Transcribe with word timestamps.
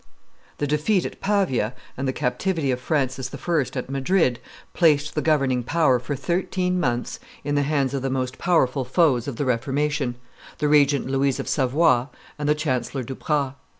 The 0.57 0.65
defeat 0.65 1.05
at 1.05 1.21
Pavia 1.21 1.75
and 1.95 2.07
the 2.07 2.11
captivity 2.11 2.71
of 2.71 2.81
Francis 2.81 3.29
I. 3.31 3.63
at 3.77 3.87
Madrid 3.87 4.39
placed 4.73 5.13
the 5.13 5.21
governing 5.21 5.61
power 5.61 5.99
for 5.99 6.15
thirteen 6.15 6.79
months 6.79 7.19
in 7.43 7.53
the 7.53 7.61
hands 7.61 7.93
of 7.93 8.01
the 8.01 8.09
most 8.09 8.39
powerful 8.39 8.83
foes 8.83 9.27
of 9.27 9.35
the 9.35 9.45
Reformation, 9.45 10.15
the 10.57 10.67
regent 10.67 11.05
Louise 11.05 11.39
of 11.39 11.47
Savoy 11.47 12.07
and 12.39 12.49
the 12.49 12.55
chancellor 12.55 13.03
Duprat. 13.03 13.53